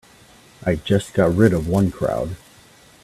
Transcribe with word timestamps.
I 0.65 0.77
just 0.77 1.13
got 1.13 1.35
rid 1.35 1.53
of 1.53 1.67
one 1.67 1.91
crowd. 1.91 2.35